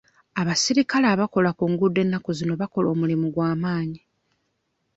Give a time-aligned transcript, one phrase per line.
[0.41, 4.01] Abasirikale abakola ku nguudo ennaku zino bakola omulimu gwa maanyi.